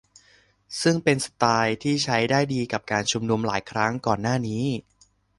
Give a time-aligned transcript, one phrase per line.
[0.81, 4.63] ซึ่งเป็นสไตล์ที่ใช้ได้ดีกับการชุมนุมหลายครั้งก่อนหน้านี้